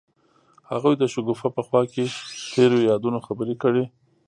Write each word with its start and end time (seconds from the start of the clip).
هغوی 0.71 0.93
د 0.97 1.03
شګوفه 1.13 1.47
په 1.55 1.61
خوا 1.67 1.81
کې 1.91 2.03
تیرو 2.53 2.77
یادونو 2.89 3.19
خبرې 3.27 3.55
کړې. 3.63 3.83